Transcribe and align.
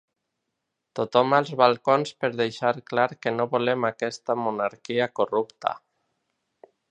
Tothom 0.99 1.35
als 1.39 1.51
balcons 1.61 2.13
per 2.23 2.31
deixar 2.39 2.73
clar 2.91 3.05
que 3.25 3.35
no 3.37 3.47
volem 3.55 3.87
aquesta 3.91 4.37
monarquia 4.45 5.11
corrupta. 5.21 5.77